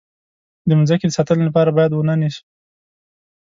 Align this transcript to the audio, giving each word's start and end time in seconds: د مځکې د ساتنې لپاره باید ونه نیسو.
د 0.67 0.69
مځکې 0.79 1.05
د 1.07 1.11
ساتنې 1.17 1.43
لپاره 1.45 1.75
باید 1.77 1.91
ونه 1.93 2.13
نیسو. 2.21 2.43